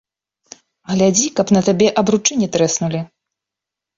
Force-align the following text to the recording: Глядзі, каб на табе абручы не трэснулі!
Глядзі, 0.93 1.27
каб 1.39 1.47
на 1.57 1.61
табе 1.67 1.87
абручы 2.03 2.33
не 2.41 2.47
трэснулі! 2.55 2.99